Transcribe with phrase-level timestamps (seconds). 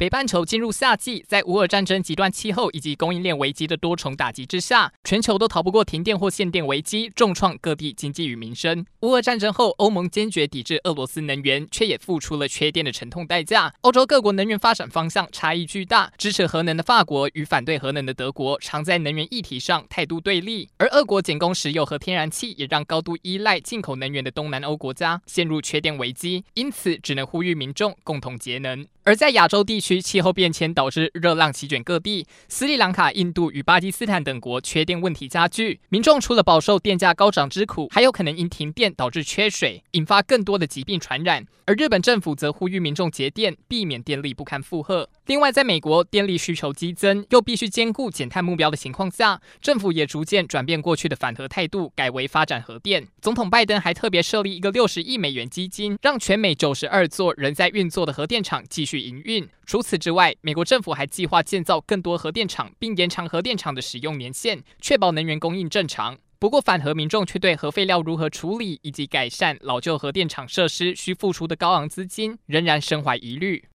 [0.00, 8.86] 北半球进入夏季，在乌俄战争、极端气候以及供应链危机的多重打击之下，全球都逃不过停电或限电危机，重创各地经济与民生。
[9.00, 13.74] 乌俄战争后，欧盟坚决抵制俄罗斯能源，却也付出了缺电的沉痛代价。
[13.82, 20.70] 欧洲各国能源发展方向差异巨大，支持核能的法国与反对核能的德国，常在能源议题上态度对立。
[20.78, 28.86] 而俄国减供石油和天然气，也让高度依赖进口能源的东南欧国家陷入缺电危机，因此只能呼吁民众共同节能。
[29.02, 41.44] 而在亚洲地区区，气候变迁导致热浪席卷各地，斯里兰卡、印度与巴基斯坦等国缺电问题加剧，民众除了饱受电价高涨之苦，还有可能因停电导致缺水，引发更多的疾病传染。
[41.64, 45.08] 而日本政府则呼吁民众节电，避免电力不堪负荷。
[45.30, 53.06] 另外，在美国电力需求激增，又必须兼顾减碳目标的情况下，政府也逐渐转变过去的反核态度，改为发展核电。
[53.22, 59.48] 总统拜登还特别设立一个六十亿美元基金，让全美九十二座仍在运作的核电厂继续营运。
[59.64, 66.18] 除此之外，美国政府还计划建造更多核电厂，并延长核电厂的使用年限，确保能源供应正常。
[66.40, 73.62] 不过，反核民众却对核废料如何处理以及改善老旧核电厂设施需付出的高昂资金，仍然身怀疑虑。